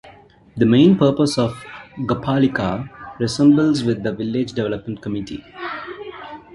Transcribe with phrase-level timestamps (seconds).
[0.57, 1.63] The main purpose of
[2.07, 5.43] Gaupalika resembles with the Village Development Committee.